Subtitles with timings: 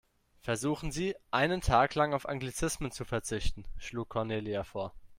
[0.39, 4.95] Versuchen Sie, einen Tag lang auf Anglizismen zu verzichten, schlug Cornelia vor.